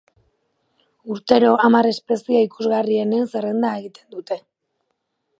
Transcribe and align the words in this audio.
Urtero, 1.15 1.51
hamar 1.67 1.89
espezie 1.89 2.41
ikusgarrienen 2.45 3.27
zerrenda 3.33 3.73
egiten 3.83 4.15
dute. 4.17 4.39